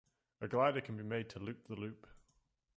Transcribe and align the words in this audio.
A 0.41 0.47
glider 0.47 0.81
can 0.81 0.97
be 0.97 1.03
made 1.03 1.29
to 1.29 1.39
loop 1.39 1.67
the 1.67 1.75
loop. 1.75 2.07